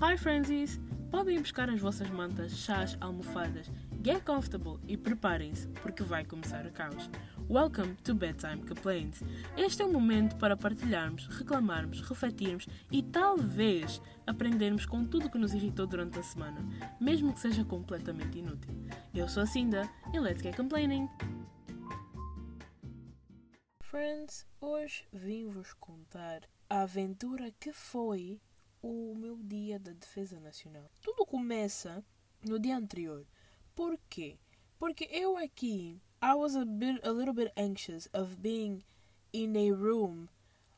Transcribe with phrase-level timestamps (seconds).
[0.00, 0.80] Hi Frenzies!
[1.08, 3.70] Podem buscar as vossas mantas, chás, almofadas,
[4.02, 7.08] get comfortable e preparem-se porque vai começar o caos.
[7.48, 9.22] Welcome to Bedtime Complaints.
[9.56, 15.54] Este é o momento para partilharmos, reclamarmos, refletirmos e talvez aprendermos com tudo que nos
[15.54, 16.58] irritou durante a semana,
[17.00, 18.74] mesmo que seja completamente inútil.
[19.14, 21.08] Eu sou a Cinda e let's get complaining!
[23.80, 28.40] Friends, hoje vim-vos contar a aventura que foi
[28.84, 30.90] o meu dia da defesa nacional.
[31.00, 32.04] Tudo começa
[32.46, 33.26] no dia anterior.
[33.74, 34.38] Por quê?
[34.78, 38.84] Porque eu aqui, I was a bit, a little bit anxious of being
[39.32, 40.28] in a room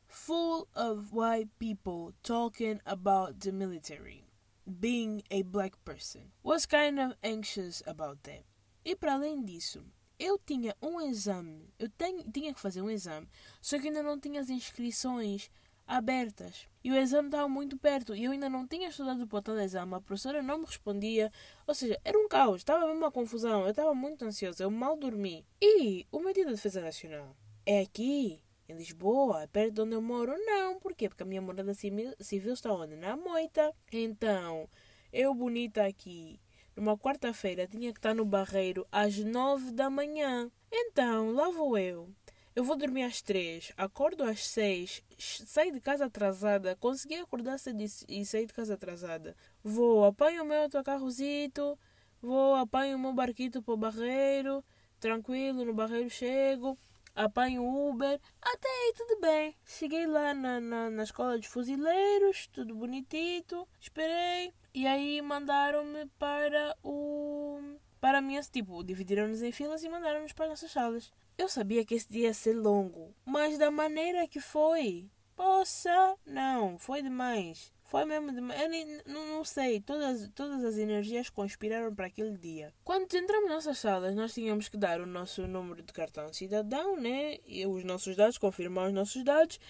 [0.07, 4.25] full of white people talking about the military.
[4.65, 8.45] Being a black person was kind of anxious about that.
[8.85, 9.85] E para além disso,
[10.19, 13.29] eu tinha um exame, eu tenho, tinha que fazer um exame,
[13.61, 15.51] só que ainda não tinha as inscrições
[15.87, 16.69] abertas.
[16.83, 19.59] E o exame estava muito perto e eu ainda não tinha estudado para o tal
[19.59, 19.95] exame.
[19.95, 21.33] A professora não me respondia.
[21.67, 23.63] Ou seja, era um caos, estava mesmo uma confusão.
[23.63, 25.45] Eu estava muito ansiosa, eu mal dormi.
[25.61, 30.03] E o meu dia da defesa nacional é aqui, em Lisboa, perto de onde eu
[30.03, 30.35] moro?
[30.45, 31.09] Não, porquê?
[31.09, 32.97] Porque a minha morada civil está onde?
[32.97, 33.73] Na Moita.
[33.93, 34.69] Então,
[35.13, 36.41] eu bonita aqui,
[36.75, 40.51] numa quarta-feira, tinha que estar no Barreiro às nove da manhã.
[40.71, 42.09] Então, lá vou eu
[42.57, 47.85] eu vou dormir às três, acordo às seis, saio de casa atrasada, consegui acordar cedo
[48.09, 49.37] e sair de casa atrasada.
[49.63, 51.79] Vou, apanho o meu autocarrozito,
[52.23, 54.65] vou, apanho o meu barquito para o barreiro,
[54.99, 56.79] tranquilo, no barreiro chego,
[57.15, 59.55] apanho o Uber, até aí tudo bem.
[59.67, 66.75] Cheguei lá na, na, na escola de fuzileiros, tudo bonitito, esperei, e aí mandaram-me para
[66.83, 67.61] o...
[68.01, 71.13] Para mim, tipo, dividiram-nos em filas e mandaram-nos para as nossas salas.
[71.39, 76.79] Eu sabia que esse dia ia ser longo, mas da maneira que foi, poça, não,
[76.79, 77.73] foi demais.
[77.85, 78.61] Foi mesmo demais.
[78.61, 82.75] Eu nem, não, não sei, todas, todas as energias conspiraram para aquele dia.
[82.83, 86.97] Quando entramos nas nossas salas, nós tínhamos que dar o nosso número de cartão cidadão,
[86.97, 87.39] né?
[87.47, 89.61] E os nossos dados, confirmar os nossos dados.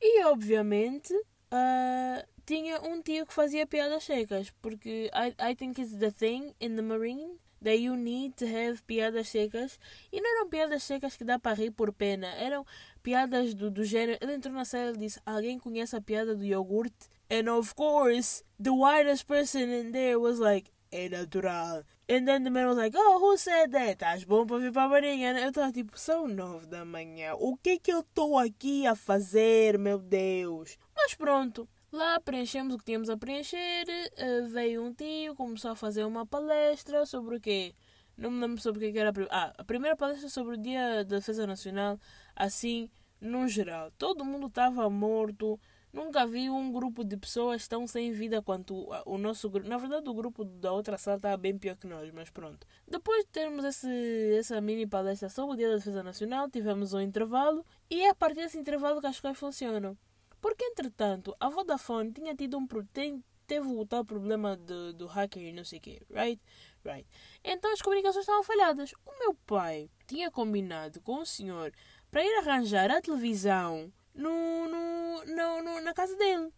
[0.00, 5.96] E, obviamente, uh, tinha um tio que fazia piadas secas, porque I, I think it's
[5.96, 9.78] the thing in the Marine that you need to have piadas secas.
[10.12, 12.64] E não eram piadas secas que dá para rir por pena, eram
[13.02, 14.18] piadas do, do gênero.
[14.20, 17.08] Ele entrou na sala e disse: Alguém conhece a piada do iogurte?
[17.30, 21.82] And of course, the whitest person in there was like, é natural.
[22.08, 23.98] And then the man was like, oh, who said that?
[23.98, 25.38] Estás bom para vir para a marinha?
[25.40, 27.34] Eu estava tipo, são nove da manhã.
[27.34, 30.78] O que é que eu estou aqui a fazer, meu Deus?
[30.94, 35.74] Mas pronto, Lá preenchemos o que tínhamos a preencher, uh, veio um tio, começou a
[35.74, 37.74] fazer uma palestra sobre o quê?
[38.18, 39.10] Não me lembro sobre o que era.
[39.30, 41.98] Ah, a primeira palestra sobre o Dia da Defesa Nacional,
[42.34, 43.90] assim, no geral.
[43.96, 45.58] Todo mundo estava morto.
[45.90, 49.66] Nunca vi um grupo de pessoas tão sem vida quanto o nosso grupo.
[49.66, 52.66] Na verdade, o grupo da outra sala estava bem pior que nós, mas pronto.
[52.86, 57.00] Depois de termos esse, essa mini palestra sobre o Dia da Defesa Nacional, tivemos um
[57.00, 57.64] intervalo.
[57.88, 59.96] E é a partir desse intervalo que as coisas funcionam.
[60.40, 65.42] Porque, entretanto, a Vodafone tinha tido um tem, teve o tal problema do, do hacker
[65.42, 66.40] e não sei o quê, right?
[66.84, 67.08] Right.
[67.42, 68.92] Então as comunicações estavam falhadas.
[69.04, 71.72] O meu pai tinha combinado com o senhor
[72.10, 76.52] para ir arranjar a televisão no, no, no, no, na casa dele.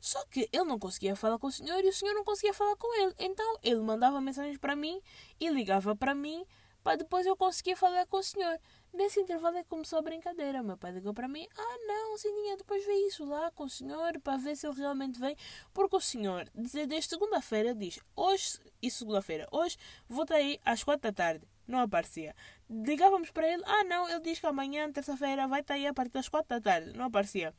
[0.00, 2.76] Só que ele não conseguia falar com o senhor e o senhor não conseguia falar
[2.76, 3.14] com ele.
[3.18, 5.00] Então ele mandava mensagens para mim
[5.38, 6.44] e ligava para mim
[6.82, 8.58] para depois eu conseguir falar com o senhor.
[8.92, 10.62] Nesse intervalo é que começou a brincadeira.
[10.62, 14.18] Meu pai ligou para mim: Ah, não, Sininha, depois vê isso lá com o senhor
[14.20, 15.36] para ver se ele realmente vem.
[15.72, 19.76] Porque o senhor, desde segunda-feira, diz: Hoje, e segunda-feira, hoje
[20.08, 21.46] vou aí às quatro da tarde.
[21.68, 22.34] Não aparecia.
[22.70, 26.12] Ligávamos para ele: Ah, não, ele diz que amanhã, terça-feira, vai estar aí a partir
[26.12, 26.96] das quatro da tarde.
[26.96, 27.54] Não aparecia.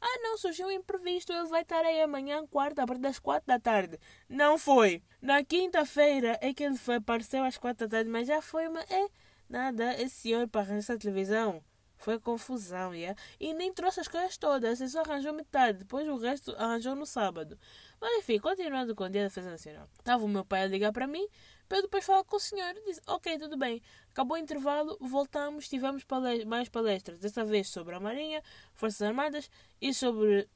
[0.00, 3.46] Ah, não, surgiu um imprevisto, ele vai estar aí amanhã, quarta, a partir das quatro
[3.46, 3.98] da tarde.
[4.28, 5.02] Não foi.
[5.20, 8.80] Na quinta-feira é que ele foi, apareceu às quatro da tarde, mas já foi uma.
[8.82, 9.08] É,
[9.48, 11.62] Nada, esse senhor para arranjar essa televisão
[11.96, 13.18] foi confusão, yeah?
[13.40, 17.06] e nem trouxe as coisas todas, ele só arranjou metade, depois o resto arranjou no
[17.06, 17.58] sábado.
[18.00, 19.88] Mas enfim, continuando com o dia da defesa nacional.
[19.98, 21.26] Estava o meu pai a ligar para mim,
[21.66, 22.74] para depois falar com o senhor.
[22.86, 23.80] Disse: Ok, tudo bem.
[24.10, 26.04] Acabou o intervalo, voltamos, tivemos
[26.46, 28.42] mais palestras, dessa vez sobre a Marinha,
[28.74, 29.50] Forças Armadas
[29.80, 30.48] e sobre.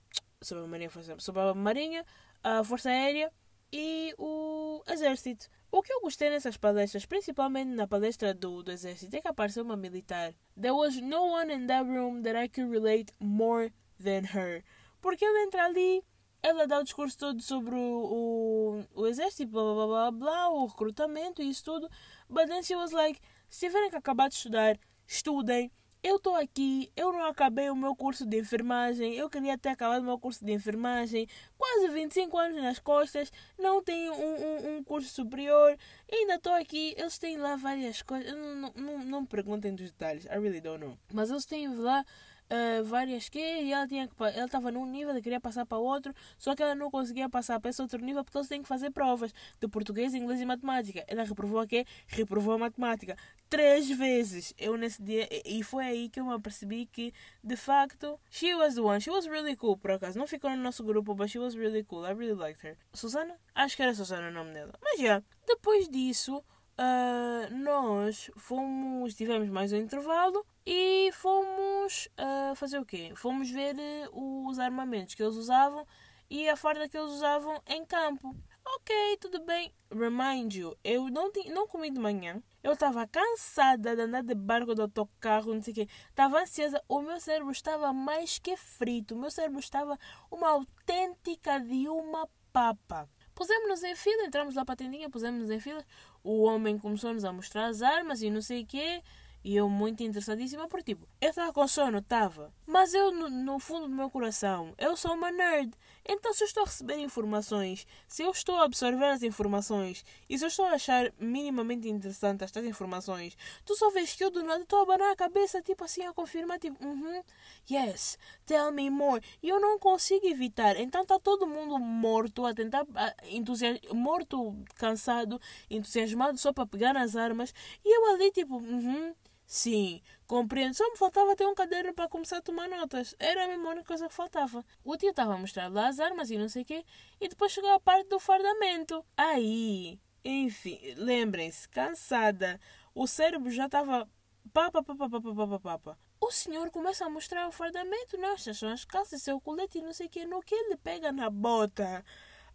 [0.43, 2.07] Sobre a Marinha, sobre a Marinha,
[2.45, 3.33] a Força Aérea
[3.73, 5.49] e o Exército.
[5.71, 9.63] O que eu gostei nessas palestras, principalmente na palestra do, do exército, é que apareceu
[9.63, 10.35] uma militar.
[10.59, 13.71] There was no one in that room that I could relate more
[14.03, 14.65] than her.
[15.01, 16.03] Porque ela entra ali,
[16.43, 20.67] ela dá o discurso todo sobre o, o, o exército, blá blá blá blá, o
[20.67, 21.89] recrutamento e isso tudo.
[22.31, 23.21] But then she was like,
[23.51, 25.71] se tiverem que acabar de estudar, estudem.
[26.03, 30.01] Eu estou aqui, eu não acabei o meu curso de enfermagem, eu queria ter acabado
[30.01, 34.85] o meu curso de enfermagem, quase 25 anos nas costas, não tenho um, um, um
[34.85, 35.77] curso superior,
[36.11, 39.91] ainda estou aqui, eles têm lá várias coisas, não, não, não, não me perguntem dos
[39.91, 40.97] detalhes, I really don't know.
[41.13, 42.05] Mas eles têm lá
[42.51, 45.79] uh, várias que e ela tinha que ela estava num nível e queria passar para
[45.79, 48.69] outro, só que ela não conseguia passar para esse outro nível porque eles têm que
[48.69, 51.05] fazer provas de português, inglês e matemática.
[51.07, 51.85] Ela reprovou a quê?
[52.07, 53.17] Reprovou a matemática
[53.49, 54.55] três vezes.
[54.59, 57.13] Eu nesse dia e foi aí que eu me apercebi que
[57.43, 59.01] de facto she was the one.
[59.01, 60.19] She was really cool por acaso.
[60.19, 62.05] Não ficou no nosso grupo, but she was really cool.
[62.05, 62.77] I really liked her.
[62.95, 63.37] Susana?
[63.55, 64.73] Acho que era Susana o nome dela.
[64.83, 66.43] Mas já, yeah, depois disso
[66.81, 73.15] Uh, nós fomos, tivemos mais um intervalo e fomos uh, fazer o quê?
[73.17, 75.87] Fomos ver uh, os armamentos que eles usavam
[76.29, 78.37] e a farda que eles usavam em campo.
[78.67, 79.73] Ok, tudo bem.
[79.91, 82.43] Remind you, eu não, tinha, não comi de manhã.
[82.63, 85.89] Eu estava cansada de andar de barco, de autocarro, não sei o quê.
[86.11, 86.85] Estava ansiosa.
[86.87, 89.15] O meu cérebro estava mais que frito.
[89.15, 89.99] O meu cérebro estava
[90.31, 93.09] uma autêntica de uma papa.
[93.35, 95.83] Pusemos-nos em fila, entramos lá para a tendinha, pusemos-nos em fila.
[96.23, 99.03] O homem começou-nos a mostrar as armas e não sei o quê.
[99.49, 102.53] E eu muito interessadíssima, porque tipo, eu estava com sono, estava.
[102.67, 105.73] Mas eu, no, no, fundo do meu coração, eu sou uma nerd.
[106.07, 110.39] Então, se eu estou a receber informações, se eu estou a absorver as informações e
[110.39, 114.43] se eu estou a achar minimamente interessante estas informações, tu só vês que eu do
[114.43, 117.25] nada estou a abanar a cabeça, tipo assim, a confirmar, tipo, uh -huh,
[117.71, 119.25] yes, tell me more.
[119.43, 120.77] E eu não consigo evitar.
[120.79, 122.87] Então, está todo mundo morto, a tentar,
[123.25, 125.41] entusiasmado, morto, cansado,
[125.71, 127.55] entusiasmado só para pegar nas armas.
[127.83, 129.15] E eu ali, tipo, uh -huh,
[129.49, 130.75] Sim, compreendo.
[130.75, 133.15] Só me faltava ter um caderno para começar a tomar notas.
[133.19, 134.63] Era a mesma única coisa que faltava.
[134.85, 136.85] O tio estava a mostrar lá as armas e não sei o quê.
[137.19, 139.03] E depois chegou a parte do fardamento.
[139.17, 142.61] Aí, enfim, lembrem-se, cansada.
[142.95, 144.07] O cérebro já estava
[144.53, 145.99] papa, papa, papa, papa, papa.
[146.21, 148.19] O senhor começa a mostrar o fardamento.
[148.19, 150.27] Não, estas são as calças, seu colete e não sei o quê.
[150.27, 152.05] No que ele pega na bota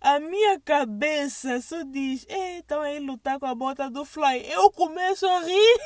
[0.04, 4.46] a minha cabeça só diz: estão aí lutar com a bota do Fly.
[4.52, 5.80] Eu começo a rir.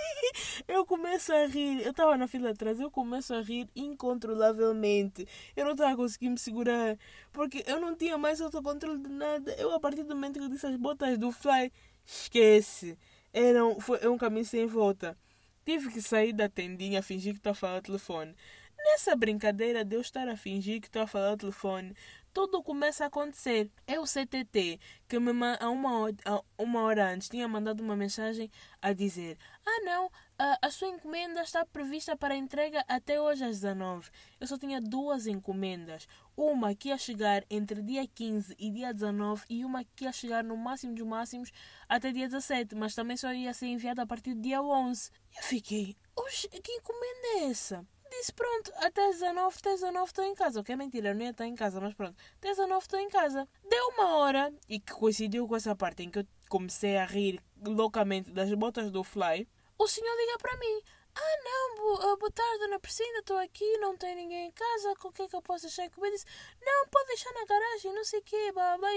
[0.67, 1.83] Eu começo a rir.
[1.83, 2.79] Eu estava na fila atrás.
[2.79, 5.27] Eu começo a rir incontrolavelmente.
[5.55, 6.97] Eu não estava conseguindo me segurar.
[7.31, 9.53] Porque eu não tinha mais autocontrole de nada.
[9.53, 11.71] Eu, a partir do momento que eu disse as botas do Fly,
[12.03, 12.97] esquece.
[13.31, 15.15] Era um, foi um caminho sem volta.
[15.63, 18.35] Tive que sair da tendinha, fingir que estou a falar ao telefone.
[18.77, 21.93] Nessa brincadeira de eu estar a fingir que estou a falar ao telefone,
[22.37, 23.71] tudo começa a acontecer.
[23.87, 28.51] É o CTT que me, a uma, a uma hora antes tinha mandado uma mensagem
[28.79, 33.59] a dizer: Ah, não, a, a sua encomenda está prevista para entrega até hoje às
[33.61, 34.11] 19.
[34.39, 36.07] Eu só tinha duas encomendas.
[36.35, 40.43] Uma que ia chegar entre dia 15 e dia 19 e uma que ia chegar
[40.43, 41.51] no máximo dos máximos
[41.89, 45.09] até dia 17, mas também só ia ser enviada a partir do dia 11.
[45.37, 47.83] Eu fiquei: Oxe, que encomenda é essa?
[48.09, 50.59] Disse: Pronto, até 19, até 19 estou em casa.
[50.59, 52.99] O que é mentira, eu não ia estar em casa, mas pronto, até 19 estou
[52.99, 53.47] em casa.
[53.69, 57.41] Deu uma hora e que coincidiu com essa parte em que eu comecei a rir
[57.65, 59.47] loucamente das botas do Fly.
[59.77, 60.81] O senhor liga para mim:
[61.15, 65.11] Ah, não, boa, boa tarde, dona Priscila, estou aqui, não tem ninguém em casa, o
[65.11, 66.13] que é que eu posso deixar comigo?
[66.13, 66.25] Disse:
[66.61, 68.89] Não, pode deixar na garagem, não sei o quê, blá blá.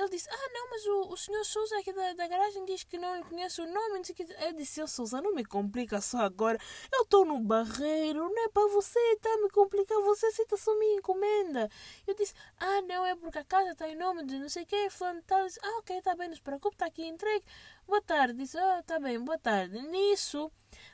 [0.00, 2.98] Ele disse: Ah, não, mas o, o senhor Souza aqui da, da garagem diz que
[2.98, 3.96] não lhe conhece o nome.
[3.96, 4.22] Não sei que.
[4.22, 6.58] Eu disse: Seu Souza, não me complica só agora.
[6.92, 9.98] Eu estou no barreiro, não é para você, está a me complicar.
[10.02, 11.70] Você aceita só minha encomenda.
[12.06, 14.66] Eu disse: Ah, não, é porque a casa está em nome de não sei o
[14.66, 14.90] que.
[14.90, 15.46] Fulano tal.
[15.46, 17.44] Disse: Ah, ok, está bem, não se preocupe, está aqui entregue.
[17.86, 18.34] Boa tarde.
[18.34, 19.80] Disse: Ah, está bem, boa tarde.
[19.88, 20.50] Nisso,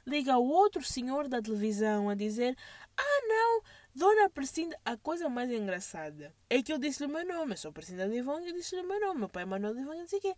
[0.07, 2.57] liga o outro senhor da televisão a dizer:
[2.97, 3.63] Ah, não
[3.95, 7.53] Dona Percinda, a coisa mais engraçada é que eu disse-lhe o meu nome.
[7.53, 9.21] Eu sou Percinda Livong e disse-lhe o meu nome.
[9.21, 10.35] Meu pai é Manuel Livong e disse que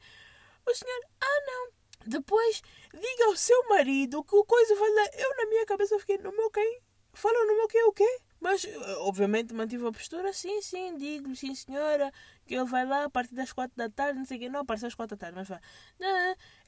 [0.67, 1.73] O senhor, ah não.
[2.07, 5.07] Depois, diga ao seu marido que o coisa vai lá.
[5.15, 6.81] Eu na minha cabeça fiquei, no meu quem?
[7.13, 8.21] Fala no meu quem o quê?
[8.41, 8.67] Mas,
[8.99, 10.33] obviamente, mantive a postura.
[10.33, 12.13] Sim, sim, digo sim, senhora,
[12.45, 14.49] que ele vai lá a partir das quatro da tarde, não sei o quê.
[14.49, 15.61] Não, partir das quatro da tarde, mas vai.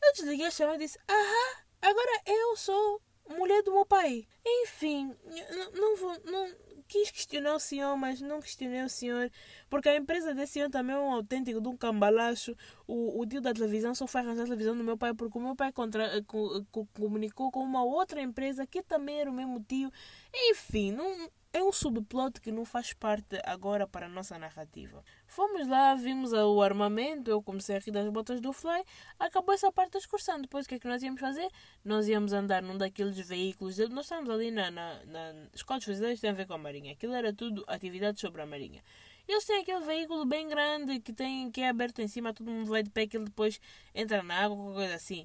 [0.02, 4.26] Eu desliguei a chamada e disse, aham, agora eu sou mulher do meu pai.
[4.62, 5.14] Enfim,
[5.50, 6.54] não, não vou, não,
[6.88, 9.30] quis questionar o senhor, mas não questionei o senhor,
[9.68, 12.54] porque a empresa desse senhor também é um autêntico de um cambalacho.
[12.86, 15.40] O, o tio da televisão só foi arranjar a televisão do meu pai, porque o
[15.40, 19.60] meu pai contra, co, co, comunicou com uma outra empresa que também era o mesmo
[19.60, 19.90] tio.
[20.32, 25.02] Enfim, não, é um subplot que não faz parte agora para a nossa narrativa.
[25.26, 28.84] Fomos lá, vimos o armamento, eu comecei a rir das botas do Fly,
[29.18, 30.38] acabou essa parte da excursão.
[30.38, 31.48] Depois o que é que nós íamos fazer?
[31.82, 36.20] Nós íamos andar num daqueles veículos, nós estávamos ali na, na, na Escola de Fuzileiros,
[36.20, 36.92] tem a ver com a Marinha.
[36.92, 38.82] Aquilo era tudo atividades sobre a Marinha.
[39.26, 42.68] Eles têm aquele veículo bem grande que, tem, que é aberto em cima, todo mundo
[42.68, 43.58] vai de pé que ele depois
[43.94, 45.25] entra na água, qualquer coisa assim.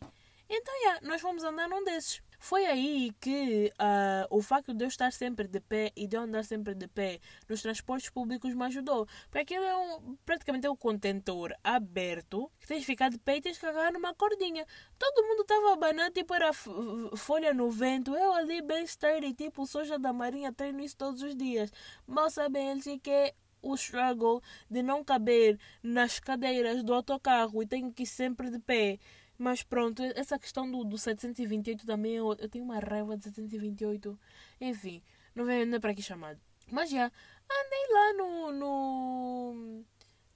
[0.49, 2.21] Então, yeah, nós fomos andar num desses.
[2.43, 6.21] Foi aí que uh, o facto de eu estar sempre de pé e de eu
[6.21, 9.07] andar sempre de pé nos transportes públicos me ajudou.
[9.29, 13.37] Porque aquilo é um, praticamente é um contentor aberto que tens de ficar de pé
[13.37, 14.65] e tens que agarrar numa cordinha.
[14.97, 18.15] Todo mundo estava abanando, tipo, era folha no vento.
[18.15, 21.71] Eu ali bem sturdy, tipo, soja da marinha, treino isso todos os dias.
[22.07, 27.67] Mal sabem eles que é o struggle de não caber nas cadeiras do autocarro e
[27.67, 28.97] tenho que ir sempre de pé.
[29.41, 34.19] Mas pronto, essa questão do, do 728 também, eu, eu tenho uma raiva de 728.
[34.61, 35.01] Enfim,
[35.33, 36.39] não, vem, não é para aqui chamado.
[36.69, 39.85] Mas já, andei lá no, no,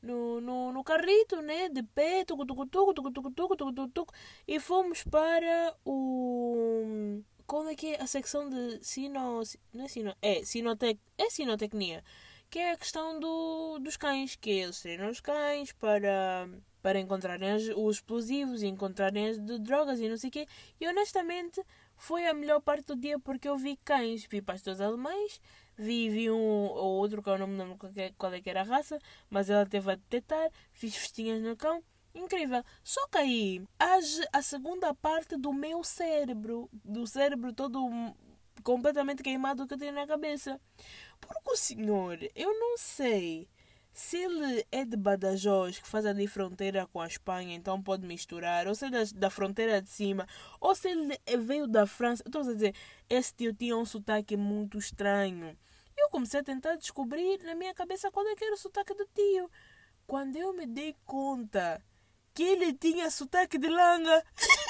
[0.02, 1.70] no, no, no carrito, né?
[1.70, 4.14] De pé, tucu, tucu, tucu, tucu, tucu, tucu, tucu, tucu, tucu,
[4.48, 7.22] e fomos para o...
[7.46, 9.44] Qual é que é a secção de sino...
[9.72, 10.16] Não é sino...
[10.20, 12.04] É, sinotec, é sinotecnia
[12.50, 16.48] que é a questão do, dos cães, que eles treinam os cães para,
[16.86, 20.46] para encontrarem os explosivos e encontrarem as drogas e não sei o quê.
[20.80, 21.60] E honestamente
[21.98, 25.42] foi a melhor parte do dia porque eu vi cães, vi pastores alemães,
[25.76, 27.76] vi, vi um ou outro que eu não me lembro
[28.20, 29.00] qual é que era a raça,
[29.32, 31.84] mas ela teve a detectar, fiz festinhas no cão.
[32.14, 32.64] Incrível.
[32.84, 37.90] Só que aí age a segunda parte do meu cérebro, do cérebro todo
[38.64, 40.62] completamente queimado que eu tenho na cabeça.
[41.20, 43.48] Porque o senhor, eu não sei
[43.96, 48.68] se ele é de Badajoz, que faz ali fronteira com a Espanha, então pode misturar,
[48.68, 50.28] ou se ele é da fronteira de cima,
[50.60, 52.22] ou se ele veio da França.
[52.26, 52.76] Estou a dizer,
[53.10, 55.58] esse tio tinha um sotaque muito estranho.
[55.98, 59.08] Eu comecei a tentar descobrir na minha cabeça qual é que era o sotaque do
[59.16, 59.50] tio.
[60.06, 61.82] Quando eu me dei conta
[62.34, 64.22] que ele tinha sotaque de langa.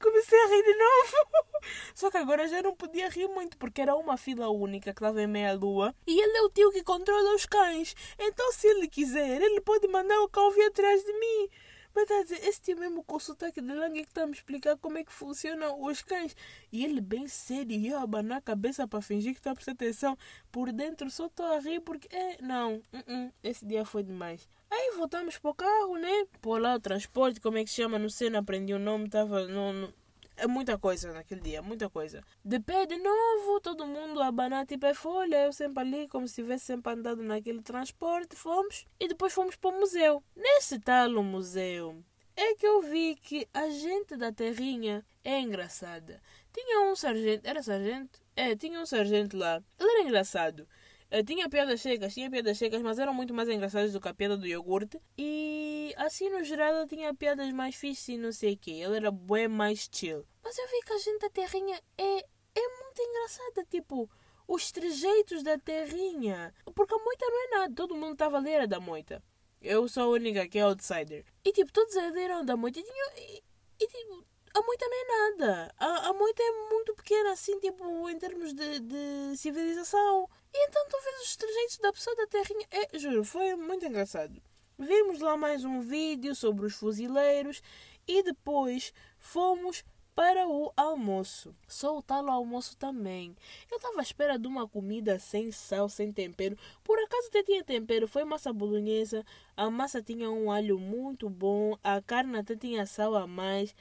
[0.00, 1.30] Comecei a rir de novo.
[1.94, 5.22] Só que agora já não podia rir muito, porque era uma fila única que estava
[5.22, 5.94] em meia lua.
[6.06, 7.94] E ele é o tio que controla os cães.
[8.18, 11.48] Então, se ele quiser, ele pode mandar o cão vir atrás de mim.
[11.94, 14.22] Mas está a dizer, esse tio mesmo com o sotaque de langue é que está
[14.22, 16.36] a me explicar como é que funcionam os cães.
[16.70, 19.72] E ele bem sério, e eu abanar a cabeça para fingir que está a prestar
[19.72, 20.16] atenção.
[20.52, 24.48] Por dentro só estou a rir porque, é, não, uh -uh, esse dia foi demais.
[24.70, 26.26] Aí voltamos para o carro, né?
[26.40, 29.06] Por lá o transporte, como é que se chama, não sei, não aprendi o nome,
[29.06, 29.92] estava no,
[30.40, 32.24] é muita coisa naquele dia, muita coisa.
[32.42, 36.36] De pé de novo, todo mundo abanar tipo é folha, eu sempre ali, como se
[36.36, 38.86] tivesse sempre andado naquele transporte, fomos.
[38.98, 40.22] E depois fomos para o museu.
[40.34, 42.02] Nesse tal museu,
[42.34, 46.22] é que eu vi que a gente da terrinha é engraçada.
[46.52, 48.18] Tinha um sargento, era sargento?
[48.34, 49.62] É, tinha um sargento lá.
[49.78, 50.66] Ele era engraçado.
[51.10, 54.14] Eu tinha piadas secas, tinha piadas secas, mas eram muito mais engraçadas do que a
[54.14, 55.00] piada do iogurte.
[55.18, 58.70] E assim, no geral, tinha piadas mais fixas e não sei o que.
[58.70, 60.24] Ele era bem mais chill.
[60.42, 63.66] Mas eu vi que a gente da terrinha é, é muito engraçada.
[63.68, 64.08] Tipo,
[64.46, 66.54] os trejeitos da terrinha.
[66.74, 67.74] Porque a moita não é nada.
[67.74, 69.20] Todo mundo estava a ler da moita.
[69.60, 71.24] Eu sou a única que é outsider.
[71.44, 72.78] E tipo, todos leram da moita.
[72.78, 73.42] E, tinha, e,
[73.80, 74.24] e tipo,
[74.54, 75.74] a moita não é nada.
[75.78, 80.28] A, a moita é muito pequena, assim, tipo, em termos de, de civilização.
[80.52, 82.66] E então tu vês os trejeitos da pessoa da terrinha.
[82.70, 84.42] É, juro, foi muito engraçado.
[84.78, 87.62] Vimos lá mais um vídeo sobre os fuzileiros
[88.08, 91.54] e depois fomos para o almoço.
[91.68, 93.36] Só o tal almoço também.
[93.70, 96.58] Eu estava à espera de uma comida sem sal, sem tempero.
[96.82, 99.24] Por acaso até tinha tempero, foi massa bolonhesa.
[99.56, 103.74] A massa tinha um alho muito bom, a carne até tinha sal a mais.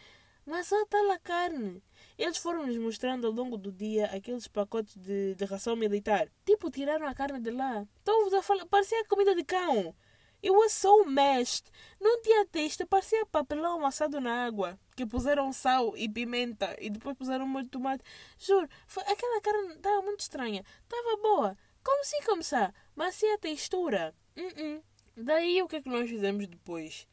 [0.49, 1.79] Mas só tal a carne.
[2.17, 6.27] Eles foram nos mostrando ao longo do dia aqueles pacotes de, de ração militar.
[6.43, 7.85] Tipo, tiraram a carne de lá.
[7.99, 9.95] Estou a falar, parecia comida de cão.
[10.41, 11.65] Eu was so mashed.
[12.01, 14.79] Não tinha texto, parecia papelão amassado na água.
[14.95, 18.03] Que puseram sal e pimenta e depois puseram molho de tomate.
[18.39, 20.65] Juro, foi, aquela carne estava muito estranha.
[20.81, 21.55] Estava boa.
[21.83, 22.73] Como se começar?
[22.95, 24.15] Mas sem a textura.
[24.35, 24.83] Uh -uh.
[25.15, 27.07] Daí o que é que nós fizemos depois?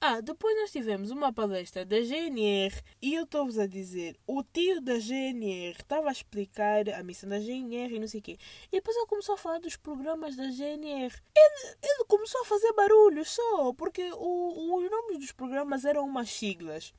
[0.00, 4.80] Ah, depois nós tivemos uma palestra da GNR e eu estou-vos a dizer, o tio
[4.80, 8.38] da GNR estava a explicar a missão da GNR e não sei o quê.
[8.68, 11.12] E depois ele começou a falar dos programas da GNR.
[11.36, 16.30] Ele, ele começou a fazer barulho só, porque o, os nomes dos programas eram umas
[16.30, 16.94] siglas.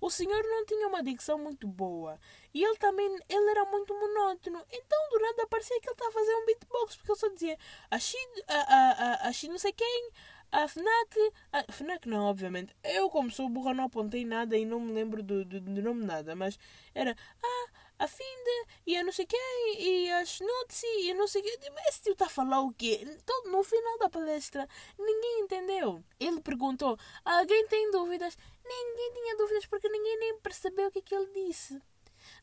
[0.00, 2.18] O senhor não tinha uma dicção muito boa.
[2.52, 4.60] E ele também ele era muito monótono.
[4.72, 7.58] Então, do nada, parecia que ele estava a fazer um beatbox, porque ele só dizia
[7.90, 10.10] a, a, a, a, a, não sei quem,
[10.52, 11.32] a FNAC.
[11.52, 12.74] A FNAC não, obviamente.
[12.82, 16.04] Eu, como sou burra, não apontei nada e não me lembro do, do, do nome
[16.04, 16.34] nada.
[16.34, 16.58] Mas
[16.94, 17.16] era.
[17.42, 19.38] Ah, a Finde e a não sei quem
[19.78, 21.52] e a Schnutzi e a não sei quem.
[21.86, 23.06] Esse tio está a falar o quê?
[23.44, 24.66] No final da palestra,
[24.98, 26.02] ninguém entendeu.
[26.18, 28.38] Ele perguntou: alguém tem dúvidas?
[28.64, 31.78] Ninguém tinha dúvidas porque ninguém nem percebeu o que, é que ele disse.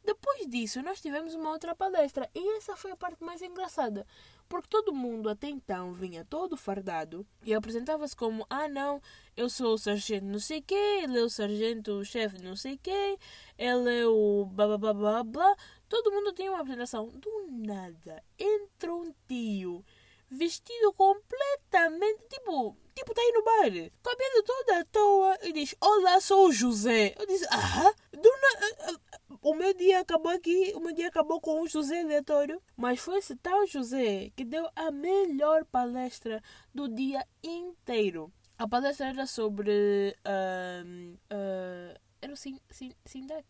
[0.04, 4.06] Depois disso, nós tivemos uma outra palestra e essa foi a parte mais engraçada,
[4.50, 9.01] Porque todo mundo até então vinha todo fardado e apresentava-se como: ah, não,
[9.36, 13.18] eu sou o sargento não sei quê, ele é o sargento-chefe não sei quê,
[13.58, 15.56] ele é o blá blá blá blá.
[15.89, 17.10] Todo mundo tinha uma apresentação.
[17.10, 19.84] Do nada, entra um tio
[20.30, 26.20] vestido completamente tipo tipo tá aí no bar cabelo todo à toa e diz olá
[26.20, 29.00] sou o José eu disse ah do na...
[29.41, 33.17] o meu dia acabou aqui o meu dia acabou com o José aleatório mas foi
[33.19, 36.41] esse tal José que deu a melhor palestra
[36.74, 43.46] do dia inteiro a palestra era sobre uh, uh, era o Sin, Sin, Sindac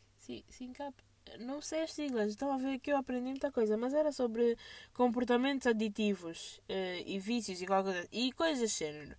[0.50, 0.93] Sincap
[1.39, 4.57] não sei as siglas, estão a ver que eu aprendi muita coisa, mas era sobre
[4.93, 9.15] comportamentos aditivos uh, e vícios e, coisa, e coisas desse género.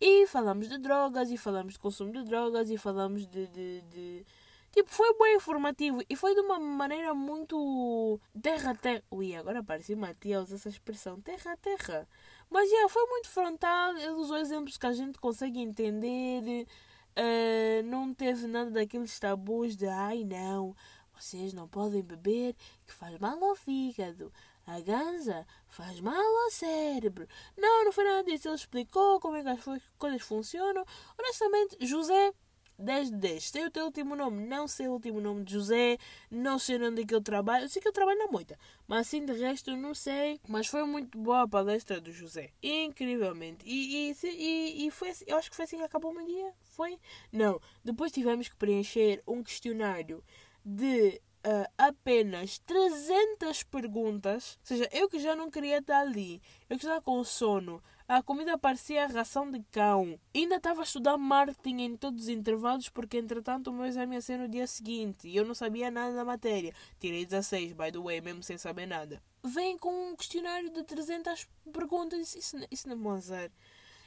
[0.00, 3.46] E falamos de drogas, e falamos de consumo de drogas, e falamos de.
[3.46, 4.26] de, de...
[4.76, 9.02] Tipo, foi bem informativo e foi de uma maneira muito terra a terra.
[9.10, 12.06] Ui, agora parece usa essa expressão terra a terra.
[12.50, 16.66] Mas yeah, foi muito frontal, ele usou exemplos que a gente consegue entender.
[17.16, 20.76] Uh, não teve nada daqueles tabus de ai não,
[21.14, 22.54] vocês não podem beber,
[22.86, 24.30] que faz mal ao fígado.
[24.66, 27.26] A ganza faz mal ao cérebro.
[27.56, 28.48] Não, não foi nada disso.
[28.48, 30.84] Ele explicou como é que as coisas funcionam.
[31.18, 32.34] Honestamente, José
[32.78, 33.44] 10 de 10.
[33.44, 35.98] Sei o teu último nome, não sei o último nome de José,
[36.30, 37.64] não sei onde é que ele trabalha.
[37.64, 40.40] Eu sei que ele trabalha na moita, mas assim de resto não sei.
[40.48, 43.64] Mas foi muito boa a palestra do José, incrivelmente.
[43.66, 46.26] E, e, e, e foi, assim, eu acho que foi assim que acabou o meu
[46.26, 46.52] dia.
[46.70, 46.98] Foi?
[47.32, 47.60] Não.
[47.84, 50.22] Depois tivemos que preencher um questionário
[50.64, 56.76] de uh, apenas 300 perguntas, ou seja, eu que já não queria estar ali, eu
[56.76, 60.18] que estava com sono, a comida parecia ração de cão.
[60.34, 64.20] Ainda estava a estudar marketing em todos os intervalos, porque entretanto o meu exame ia
[64.20, 66.72] ser no dia seguinte e eu não sabia nada da matéria.
[67.00, 69.20] Tirei 16, by the way, mesmo sem saber nada.
[69.42, 72.36] Vem com um questionário de 300 perguntas.
[72.36, 73.50] Isso, isso não é azar.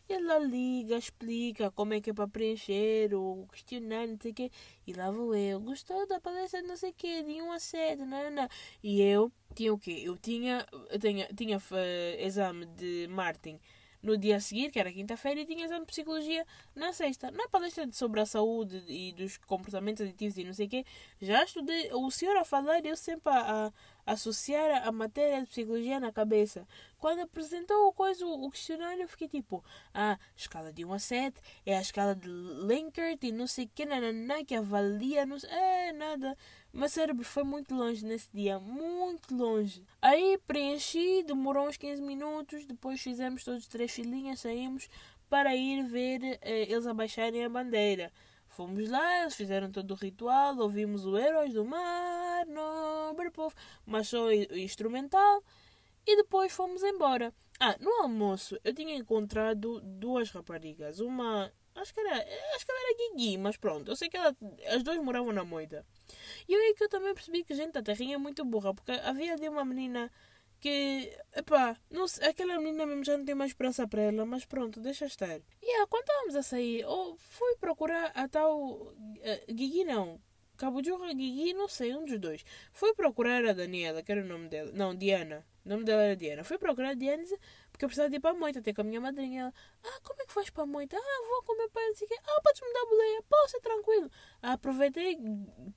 [0.07, 4.51] Ela liga, explica como é que é para preencher o questionário, não sei o quê.
[4.87, 5.59] E lá vou eu.
[5.59, 8.47] Gostou da palestra, não sei o quê, de 1 a 7, não, não.
[8.81, 10.01] E eu tinha o quê?
[10.03, 13.59] Eu tinha, eu tinha, tinha uh, exame de marketing
[14.01, 17.31] no dia a seguir, que era quinta-feira, e tinha exame de psicologia na sexta.
[17.31, 20.85] Na palestra sobre a saúde e dos comportamentos aditivos e não sei o quê,
[21.21, 23.73] já estudei, o senhor a falar, eu sempre a, a
[24.13, 26.67] associar a matéria de psicologia na cabeça.
[26.97, 31.41] Quando apresentou o, coisa, o questionário, eu fiquei tipo, ah, escala de 1 a 7
[31.65, 35.93] é a escala de Likert e não sei o nananá, que avalia, não sei, é,
[35.93, 36.37] nada.
[36.71, 39.83] Meu cérebro foi muito longe nesse dia, muito longe.
[39.99, 44.87] Aí preenchi, demorou uns 15 minutos, depois fizemos todos três filinhas, saímos
[45.27, 48.11] para ir ver eh, eles abaixarem a bandeira.
[48.49, 53.55] Fomos lá, eles fizeram todo o ritual, ouvimos o Heróis do Mar, nobre povo,
[53.85, 55.43] mas só instrumental,
[56.05, 57.33] e depois fomos embora.
[57.59, 61.51] Ah, no almoço eu tinha encontrado duas raparigas, uma
[61.81, 62.15] acho que era,
[62.55, 64.35] acho que ela era Guigui, mas pronto, eu sei que ela,
[64.67, 65.85] as duas moravam na moita.
[66.47, 69.35] E aí que eu também percebi que gente da terrinha é muito burra, porque havia
[69.35, 70.11] de uma menina
[70.59, 74.45] que, epá, não sei, aquela menina mesmo já não tem mais esperança para ela, mas
[74.45, 75.39] pronto, deixa estar.
[75.61, 80.19] E yeah, quando estávamos a sair, oh, fui procurar a tal uh, Guigui não,
[80.83, 82.43] de Guigui, não sei, um dos dois.
[82.73, 86.15] Fui procurar a Daniela, que era o nome dela, não, Diana, o nome dela era
[86.15, 86.43] Diana.
[86.43, 87.23] Fui procurar a Diana
[87.79, 89.41] porque eu precisava ir para a moita, ter com a minha madrinha.
[89.41, 89.53] Ela,
[89.85, 90.97] ah, como é que faz para a moita?
[90.97, 92.17] Ah, vou com meu pai, não sei o quê.
[92.25, 93.23] Ah, podes me dar boleia?
[93.29, 94.11] Posso, tranquilo.
[94.41, 95.17] Ah, aproveitei,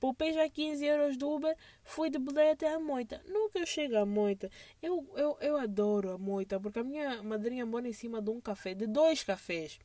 [0.01, 3.21] poupei já 15 euros do Uber, fui de boleia até a moita.
[3.25, 4.51] Nunca eu chego à moita.
[4.81, 8.41] Eu, eu, eu adoro a moita, porque a minha madrinha mora em cima de um
[8.41, 9.79] café, de dois cafés.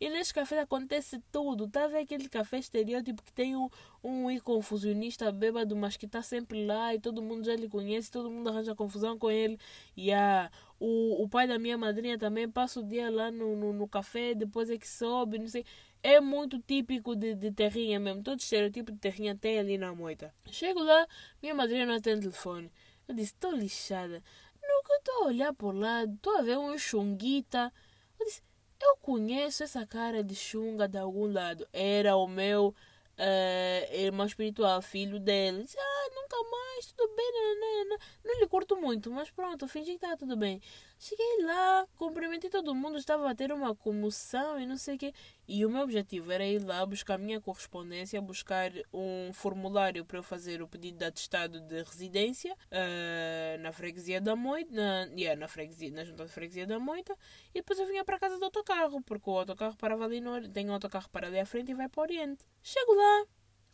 [0.00, 1.68] E nesse café acontece tudo.
[1.68, 3.68] Tá vendo aquele café estereótipo que tem um,
[4.02, 8.30] um confusionista bêbado, mas que está sempre lá e todo mundo já lhe conhece, todo
[8.30, 9.58] mundo arranja confusão com ele.
[9.96, 13.72] E a, o, o pai da minha madrinha também passa o dia lá no, no,
[13.72, 15.64] no café, depois é que sobe, não sei.
[16.02, 18.22] É muito típico de, de terrinha mesmo.
[18.22, 20.32] Todo estereotipo de terrinha tem ali na moita.
[20.46, 21.06] Chego lá,
[21.42, 22.70] minha madrinha não tem telefone.
[23.08, 24.22] Eu disse, estou lixada.
[24.62, 27.72] Nunca estou a olhar por lá, estou a ver um chunguita.
[28.20, 28.42] Eu disse,
[28.80, 31.66] eu conheço essa cara de chunga de algum lado.
[31.72, 32.74] Era o meu
[33.18, 35.64] uh, irmão espiritual, filho dele.
[35.64, 37.98] Disse, ah, nunca mais, tudo bem, não, não, não.
[38.24, 40.60] não lhe curto muito, mas pronto, fingi que está tudo bem.
[40.98, 45.14] Cheguei lá, cumprimentei todo mundo, estava a ter uma comoção e não sei o quê.
[45.46, 50.18] E o meu objetivo era ir lá buscar a minha correspondência, buscar um formulário para
[50.18, 55.38] eu fazer o pedido de atestado de residência uh, na freguesia da Moita, na, yeah,
[55.38, 57.16] na, freguesia, na junta de freguesia da Moita,
[57.54, 60.68] e depois eu vinha para casa do autocarro, porque o autocarro parava ali no tem
[60.68, 62.44] um autocarro para ali à frente e vai para o Oriente.
[62.60, 63.24] Chego lá,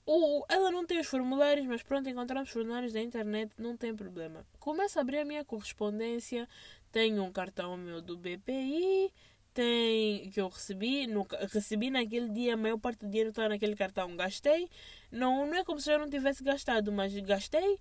[0.06, 4.46] o, ela não tem os formulários, mas pronto, encontramos formulários da internet, não tem problema.
[4.58, 6.48] Começo a abrir a minha correspondência,
[6.94, 9.12] Tenho um cartão meu do BPI,
[9.52, 13.74] tem que eu recebi, no, recebi naquele dia, a maior parte do dinheiro está naquele
[13.74, 14.70] cartão, gastei.
[15.10, 17.80] Não, não é como se eu não tivesse gastado, mas gastei.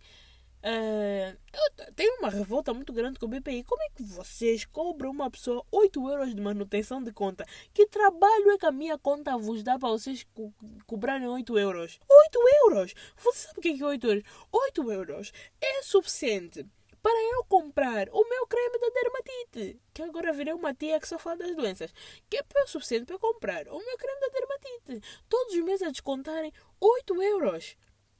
[0.63, 3.65] Uh, eu tenho uma revolta muito grande com o BPI.
[3.65, 7.45] Como é que vocês cobram uma pessoa 8 euros de manutenção de conta?
[7.73, 10.53] Que trabalho é que a minha conta vos dá para vocês co
[10.87, 11.99] cobrarem 8 euros?
[12.09, 12.93] 8 euros!
[13.17, 14.23] Você sabe o que é 8 euros?
[14.53, 16.65] 8 euros é suficiente
[17.01, 19.81] para eu comprar o meu creme da dermatite.
[19.93, 21.93] Que agora virei uma tia que só fala das doenças.
[22.29, 25.01] Que é o suficiente para comprar o meu creme da dermatite.
[25.27, 27.75] Todos os meses a descontarem 8 euros.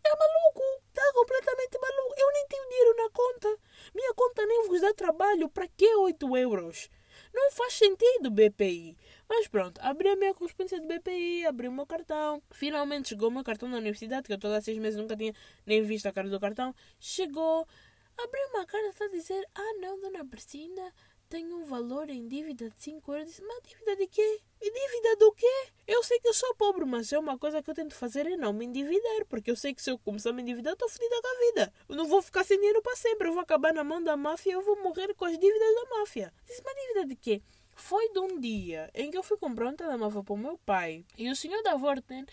[0.06, 0.83] É maluco!
[0.96, 2.14] Está completamente maluco!
[2.16, 3.58] Eu nem tenho dinheiro na conta.
[3.96, 5.50] Minha conta nem vos dá trabalho.
[5.50, 6.88] Para que 8 euros?
[7.34, 8.96] Não faz sentido, BPI.
[9.28, 12.44] Mas pronto, abri a minha correspondência de BPI, abri o meu cartão.
[12.52, 15.34] Finalmente chegou o meu cartão da universidade, que eu todos há seis meses nunca tinha
[15.66, 16.76] nem visto a cara do cartão.
[17.00, 17.68] Chegou,
[18.16, 20.94] abri uma carta a dizer: Ah, não, dona Priscila,
[21.34, 23.28] tenho um valor em dívida de 5 euros.
[23.28, 24.40] Disse, mas dívida de quê?
[24.62, 25.68] E dívida do quê?
[25.88, 28.38] Eu sei que eu sou pobre, mas é uma coisa que eu tento fazer é
[28.38, 31.20] não me endividar, porque eu sei que se eu começar a me endividar, estou fodida
[31.20, 31.74] com a vida.
[31.90, 34.54] Eu não vou ficar sem dinheiro para sempre, eu vou acabar na mão da máfia
[34.54, 36.32] eu vou morrer com as dívidas da máfia.
[36.46, 37.42] Disse, mas dívida de quê?
[37.76, 41.04] Foi de um dia em que eu fui comprar um telemóvel para o meu pai
[41.18, 42.28] e o senhor da Vorten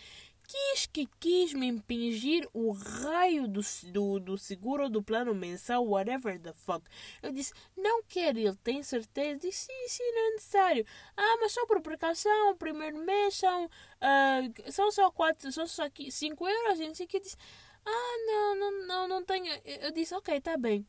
[0.51, 6.37] quis que quis me impingir o raio do, do, do seguro do plano mensal, whatever
[6.39, 6.83] the fuck.
[7.23, 9.39] Eu disse, não quero, ele tem certeza?
[9.39, 10.85] Disse, sim, sim, não é necessário.
[11.15, 16.47] Ah, mas só por precaução, primeiro mês são, uh, são só quatro, são só cinco
[16.47, 16.71] euros.
[16.73, 17.37] A gente disse,
[17.85, 19.53] ah, não, não, não, não tenho.
[19.65, 20.85] Eu disse, ok, tá bem.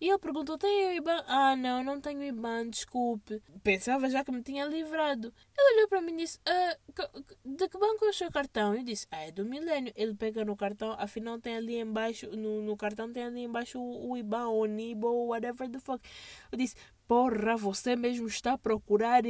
[0.00, 1.24] E ele perguntou: tem o IBAN?
[1.26, 3.42] Ah, não, não tenho IBAN, desculpe.
[3.62, 5.32] Pensava já que me tinha livrado.
[5.56, 6.76] Ele olhou para mim e disse: ah,
[7.44, 8.74] De que banco é o seu cartão?
[8.74, 9.92] Eu disse: Ah, é do Milênio.
[9.96, 14.10] Ele pega no cartão, afinal tem ali embaixo, no, no cartão tem ali embaixo o,
[14.10, 16.00] o IBAN, o NIBO, whatever the fuck.
[16.52, 16.76] Eu disse:
[17.08, 19.22] Porra, você mesmo está a procurar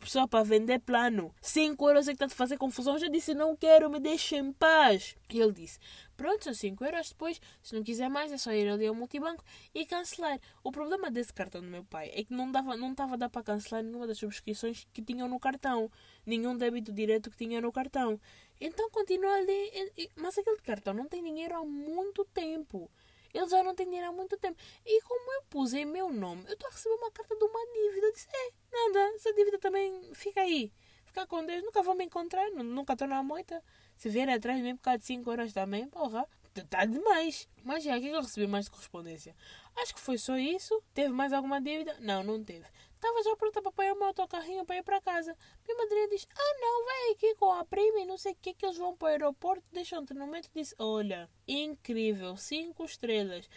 [0.00, 1.32] pessoa para vender plano.
[1.40, 2.94] 5 euros é que está a fazer confusão.
[2.94, 5.16] Eu já disse, não quero, me deixe em paz.
[5.30, 5.78] E ele disse,
[6.16, 7.40] pronto, são 5 euros depois.
[7.62, 10.40] Se não quiser mais, é só ir ali ao multibanco e cancelar.
[10.64, 13.30] O problema desse cartão do meu pai é que não dava, não estava a dar
[13.30, 15.88] para cancelar nenhuma das subscrições que tinham no cartão.
[16.26, 18.20] Nenhum débito direto que tinha no cartão.
[18.60, 19.92] Então continua ali.
[20.16, 22.90] Mas aquele cartão não tem dinheiro há muito tempo.
[23.32, 24.60] Ele já não tem dinheiro há muito tempo.
[24.84, 27.66] E como eu pus em meu nome, eu estou a receber uma carta de uma
[27.72, 28.06] dívida.
[28.06, 30.72] Eu disse, é, nada, essa dívida também fica aí.
[31.04, 33.62] Fica com Deus, nunca vou me encontrar, nunca estou na moita.
[33.96, 37.48] Se vier atrás de mim por causa de 5 euros também, porra, está demais.
[37.64, 39.34] Mas já, o que eu recebi mais de correspondência?
[39.76, 40.82] Acho que foi só isso.
[40.92, 41.96] Teve mais alguma dívida?
[42.00, 42.66] Não, não teve.
[42.98, 45.36] Estava já pronta para apoiar o meu autocarrinho para ir para casa.
[45.64, 48.52] Minha madrinha diz: Ah, não, vai aqui com a prima e não sei o que,
[48.52, 49.62] que eles vão para o aeroporto.
[49.70, 50.50] Deixam-te no momento.
[50.52, 53.48] Disse: Olha, incrível, cinco estrelas.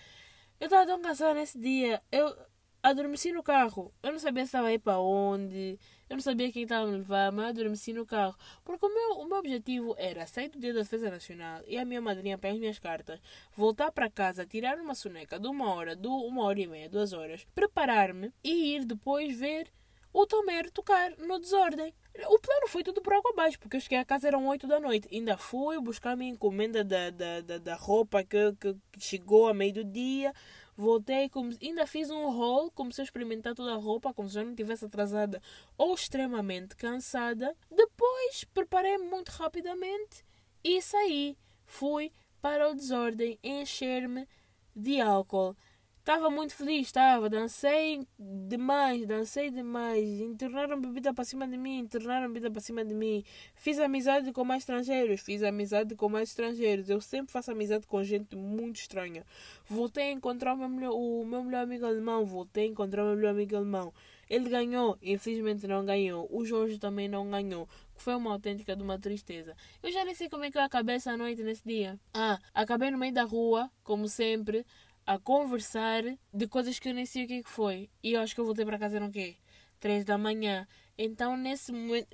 [0.60, 2.04] Eu estava tão cansada nesse dia.
[2.12, 2.38] Eu
[2.84, 3.94] adormeci no carro.
[4.02, 5.80] Eu não sabia se estava aí para onde.
[6.10, 8.36] Eu não sabia quem estava a me levar, mas adormeci no carro.
[8.64, 11.86] Porque o meu, o meu objetivo era sair do dia da defesa nacional e a
[11.86, 13.20] minha madrinha pegar as minhas cartas,
[13.56, 17.14] voltar para casa, tirar uma soneca de uma hora, de uma hora e meia, duas
[17.14, 19.72] horas, preparar-me e ir depois ver
[20.14, 21.94] o Tomero tocar no desordem.
[22.28, 24.80] O plano foi tudo por água abaixo, porque eu cheguei a casa eram 8 da
[24.80, 25.08] noite.
[25.10, 29.54] Ainda fui buscar a minha encomenda da, da, da, da roupa que, que chegou a
[29.54, 30.34] meio do dia.
[30.82, 34.44] Voltei, como, ainda fiz um haul, comecei a experimentar toda a roupa, como se eu
[34.44, 35.40] não estivesse atrasada
[35.78, 37.56] ou extremamente cansada.
[37.70, 40.26] Depois preparei-me muito rapidamente
[40.64, 41.38] e saí.
[41.68, 44.28] Fui para o desordem encher-me
[44.76, 45.56] de álcool.
[46.02, 47.30] Estava muito feliz, estava.
[47.30, 50.04] Dancei demais, dancei demais.
[50.20, 53.24] Entornaram bebida para cima de mim, entornaram bebida para cima de mim.
[53.54, 56.90] Fiz amizade com mais estrangeiros, fiz amizade com mais estrangeiros.
[56.90, 59.24] Eu sempre faço amizade com gente muito estranha.
[59.64, 63.06] Voltei a encontrar o meu melhor, o meu melhor amigo alemão, voltei a encontrar o
[63.06, 63.94] meu melhor amigo alemão.
[64.28, 66.28] Ele ganhou, infelizmente não ganhou.
[66.32, 67.70] O Jorge também não ganhou.
[67.94, 69.56] Foi uma autêntica de uma tristeza.
[69.84, 72.00] Eu já nem sei como é que eu acabei essa noite nesse dia.
[72.12, 74.66] Ah, acabei no meio da rua, como sempre
[75.14, 77.90] a conversar de coisas que eu nem sei o que, é que foi.
[78.02, 79.36] E eu acho que eu voltei para casa eram o quê?
[79.78, 80.66] Três da manhã.
[80.98, 82.08] Então, nesse momento.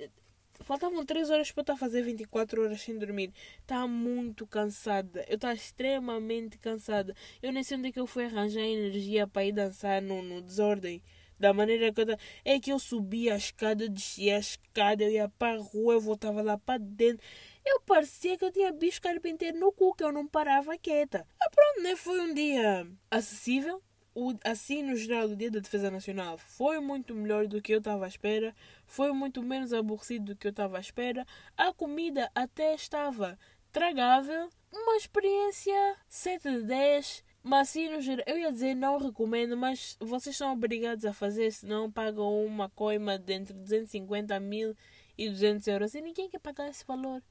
[0.60, 3.32] Faltavam três horas para estar a fazer 24 horas sem dormir.
[3.60, 5.24] Estava muito cansada.
[5.28, 7.14] Eu estava extremamente cansada.
[7.40, 10.42] Eu nem sei onde é que eu fui arranjar energia para ir dançar no, no
[10.42, 11.00] desordem.
[11.38, 12.06] Da maneira que eu.
[12.44, 16.00] É que eu subia a escada, descia a escada, eu ia para a rua, eu
[16.00, 17.24] voltava lá para dentro.
[17.68, 21.26] Eu parecia que eu tinha bicho carpinteiro no cu, que eu não parava quieta.
[21.38, 21.94] Ah, pronto, né?
[21.96, 23.82] Foi um dia acessível.
[24.14, 27.78] O, assim, no geral, o dia da Defesa Nacional foi muito melhor do que eu
[27.78, 28.56] estava à espera.
[28.86, 31.26] Foi muito menos aborrecido do que eu estava à espera.
[31.58, 33.38] A comida até estava
[33.70, 34.48] tragável.
[34.72, 39.94] Uma experiência 7 de 10 Mas assim, no geral, eu ia dizer não recomendo, mas
[40.00, 44.74] vocês são obrigados a fazer, senão pagam uma coima de entre 250 mil
[45.18, 45.94] e 200 euros.
[45.94, 47.22] E ninguém quer pagar esse valor.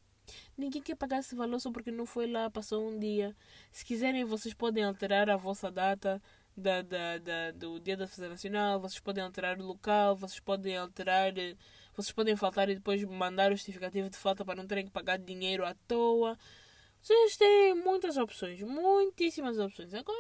[0.58, 3.36] Ninguém quer pagar esse valor só porque não foi lá, passou um dia.
[3.72, 6.22] Se quiserem, vocês podem alterar a vossa data
[6.56, 10.76] da, da, da, do Dia da Defesa Nacional, vocês podem alterar o local, vocês podem
[10.76, 11.34] alterar,
[11.96, 15.18] vocês podem faltar e depois mandar o justificativo de falta para não terem que pagar
[15.20, 16.38] dinheiro à toa.
[17.00, 19.94] Vocês têm muitas opções, muitíssimas opções.
[19.94, 20.18] Agora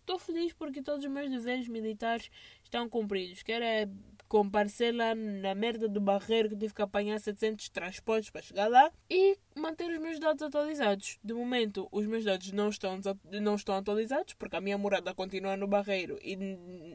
[0.00, 2.30] estou feliz porque todos os meus deveres militares
[2.62, 3.42] estão cumpridos.
[3.42, 3.88] Quer é
[4.30, 8.88] comparecer lá na merda do barreiro que tive que apanhar 700 transportes para chegar lá
[9.10, 11.18] e manter os meus dados atualizados.
[11.22, 15.56] De momento, os meus dados não estão, não estão atualizados porque a minha morada continua
[15.56, 16.36] no barreiro e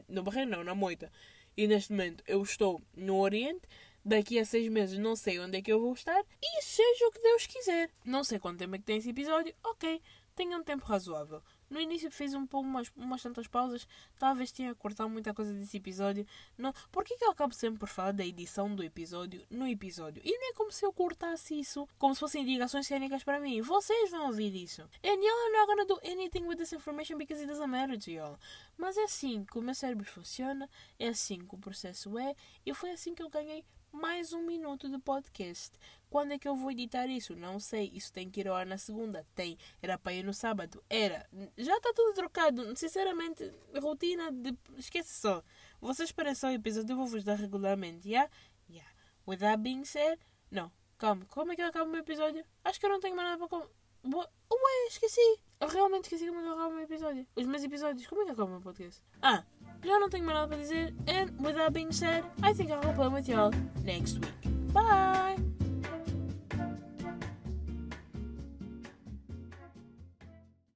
[0.08, 1.12] no barreiro não, na moita.
[1.54, 3.68] E neste momento eu estou no Oriente.
[4.02, 7.12] Daqui a seis meses não sei onde é que eu vou estar e seja o
[7.12, 7.90] que Deus quiser.
[8.02, 10.00] Não sei quanto tempo é que tem esse episódio, ok,
[10.34, 11.42] tenha um tempo razoável.
[11.68, 13.86] No início fiz um pouco umas, umas tantas pausas.
[14.18, 16.26] Talvez tenha cortado muita coisa desse episódio.
[16.56, 20.22] Não, por que, que eu acabo sempre por falar da edição do episódio no episódio?
[20.24, 23.60] E nem é como se eu cortasse isso como se fossem indicações técnicas para mim.
[23.60, 24.82] Vocês vão ouvir isso.
[25.02, 28.10] And y'all are not gonna do anything with this information because it doesn't matter to
[28.10, 28.38] y'all.
[28.76, 30.68] Mas é assim que o meu cérebro funciona.
[30.98, 32.34] É assim que o processo é.
[32.64, 33.64] E foi assim que eu ganhei
[33.96, 35.78] mais um minuto de podcast.
[36.10, 37.34] Quando é que eu vou editar isso?
[37.34, 37.90] Não sei.
[37.94, 39.26] Isso tem que ir ao ar na segunda.
[39.34, 39.58] Tem.
[39.82, 40.84] Era para ir no sábado.
[40.88, 41.28] Era.
[41.56, 42.76] Já está tudo trocado.
[42.76, 44.56] Sinceramente, rotina de.
[44.76, 45.42] Esquece só.
[45.80, 46.92] Vocês esperem só o episódio.
[46.92, 48.08] Eu vou vos dar regularmente.
[48.08, 48.30] Yeah?
[48.68, 48.90] Yeah.
[49.26, 50.20] With that being said.
[50.50, 50.70] Não.
[50.98, 51.24] Calma.
[51.30, 52.44] Como é que eu acabo o meu episódio?
[52.64, 53.48] Acho que eu não tenho mais nada para.
[53.48, 54.18] Com...
[54.18, 55.40] Ué, esqueci.
[55.58, 57.26] Eu realmente esqueci como é que eu acabo o meu episódio.
[57.34, 58.06] Os meus episódios.
[58.06, 59.02] Como é que eu acabo o meu podcast?
[59.22, 59.42] Ah.
[59.84, 60.94] Já não tenho mais nada para dizer.
[61.06, 63.52] And with that being said, I think I'll play with y'all
[63.84, 64.72] next week.
[64.72, 65.45] Bye!